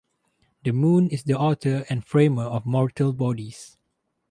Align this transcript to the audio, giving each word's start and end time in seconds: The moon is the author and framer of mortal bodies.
The 0.63 0.71
moon 0.71 1.11
is 1.11 1.25
the 1.25 1.35
author 1.37 1.85
and 1.87 2.03
framer 2.03 2.41
of 2.45 2.65
mortal 2.65 3.13
bodies. 3.13 3.77